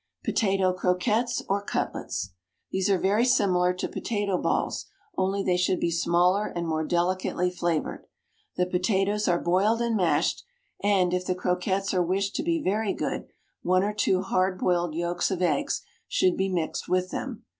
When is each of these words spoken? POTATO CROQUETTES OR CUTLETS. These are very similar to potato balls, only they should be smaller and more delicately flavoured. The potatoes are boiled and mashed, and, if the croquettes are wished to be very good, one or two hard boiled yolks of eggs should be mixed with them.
POTATO 0.25 0.73
CROQUETTES 0.73 1.43
OR 1.47 1.61
CUTLETS. 1.63 2.33
These 2.71 2.89
are 2.89 2.97
very 2.97 3.23
similar 3.23 3.71
to 3.75 3.87
potato 3.87 4.39
balls, 4.41 4.87
only 5.15 5.43
they 5.43 5.57
should 5.57 5.79
be 5.79 5.91
smaller 5.91 6.47
and 6.47 6.67
more 6.67 6.83
delicately 6.83 7.51
flavoured. 7.51 8.07
The 8.55 8.65
potatoes 8.65 9.27
are 9.27 9.37
boiled 9.37 9.79
and 9.79 9.95
mashed, 9.95 10.41
and, 10.81 11.13
if 11.13 11.27
the 11.27 11.35
croquettes 11.35 11.93
are 11.93 12.01
wished 12.01 12.33
to 12.37 12.43
be 12.43 12.63
very 12.63 12.93
good, 12.93 13.27
one 13.61 13.83
or 13.83 13.93
two 13.93 14.23
hard 14.23 14.57
boiled 14.57 14.95
yolks 14.95 15.29
of 15.29 15.43
eggs 15.43 15.83
should 16.07 16.35
be 16.35 16.49
mixed 16.49 16.89
with 16.89 17.11
them. 17.11 17.45